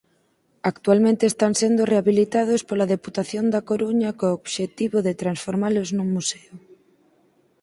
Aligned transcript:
Actualmente 0.71 1.23
están 1.27 1.53
sendo 1.61 1.81
rehabilitados 1.93 2.61
pola 2.67 2.89
Deputación 2.95 3.45
da 3.53 3.65
Coruña 3.69 4.09
co 4.19 4.27
obxectivo 4.39 4.97
de 5.07 5.19
transformalos 5.23 5.87
nun 5.95 6.07
museo. 6.15 6.53